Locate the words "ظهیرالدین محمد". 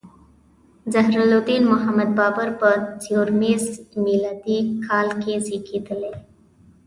0.93-2.09